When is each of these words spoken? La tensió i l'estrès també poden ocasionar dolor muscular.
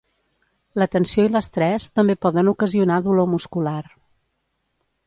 La 0.81 0.87
tensió 0.95 1.25
i 1.27 1.31
l'estrès 1.35 1.85
també 1.99 2.17
poden 2.27 2.51
ocasionar 2.53 2.99
dolor 3.11 3.31
muscular. 3.37 3.79